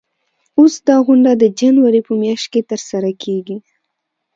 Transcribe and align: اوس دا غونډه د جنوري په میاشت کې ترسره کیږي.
اوس 0.59 0.73
دا 0.87 0.95
غونډه 1.05 1.31
د 1.37 1.43
جنوري 1.59 2.01
په 2.07 2.13
میاشت 2.21 2.47
کې 2.53 2.61
ترسره 2.69 3.11
کیږي. 3.23 3.57